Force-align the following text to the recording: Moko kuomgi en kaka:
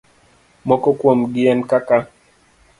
Moko 0.67 0.87
kuomgi 0.99 1.41
en 1.51 1.59
kaka: 1.69 1.97